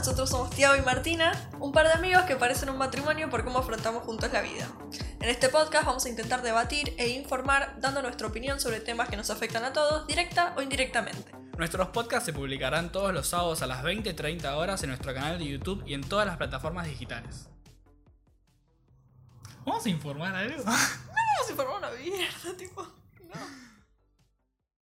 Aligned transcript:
nosotros 0.00 0.30
somos 0.30 0.48
Tiago 0.48 0.76
y 0.76 0.80
Martina, 0.80 1.30
un 1.58 1.72
par 1.72 1.86
de 1.86 1.92
amigos 1.92 2.22
que 2.22 2.34
parecen 2.34 2.70
un 2.70 2.78
matrimonio 2.78 3.28
por 3.28 3.44
cómo 3.44 3.58
afrontamos 3.58 4.02
juntos 4.02 4.32
la 4.32 4.40
vida. 4.40 4.66
En 5.20 5.28
este 5.28 5.50
podcast 5.50 5.84
vamos 5.84 6.06
a 6.06 6.08
intentar 6.08 6.40
debatir 6.40 6.94
e 6.96 7.10
informar 7.10 7.76
dando 7.82 8.00
nuestra 8.00 8.26
opinión 8.26 8.60
sobre 8.60 8.80
temas 8.80 9.10
que 9.10 9.18
nos 9.18 9.28
afectan 9.28 9.62
a 9.62 9.74
todos, 9.74 10.06
directa 10.06 10.54
o 10.56 10.62
indirectamente. 10.62 11.32
Nuestros 11.58 11.88
podcasts 11.88 12.24
se 12.24 12.32
publicarán 12.32 12.90
todos 12.90 13.12
los 13.12 13.28
sábados 13.28 13.60
a 13.60 13.66
las 13.66 13.84
20-30 13.84 14.50
horas 14.54 14.82
en 14.82 14.88
nuestro 14.88 15.12
canal 15.12 15.38
de 15.38 15.46
YouTube 15.46 15.84
y 15.86 15.92
en 15.92 16.00
todas 16.00 16.26
las 16.26 16.38
plataformas 16.38 16.86
digitales. 16.86 17.50
¿Vamos 19.66 19.84
a 19.84 19.88
informar 19.90 20.34
algo? 20.34 20.64